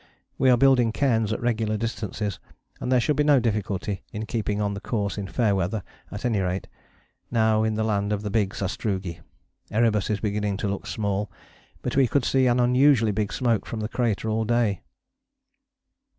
[0.39, 2.39] We are building cairns at regular distances,
[2.79, 6.25] and there should be no difficulty in keeping on the course in fair weather at
[6.25, 6.67] any rate.
[7.29, 9.19] Now in the land of big sastrugi:
[9.69, 11.29] Erebus is beginning to look small,
[11.83, 14.81] but we could see an unusually big smoke from the crater all day.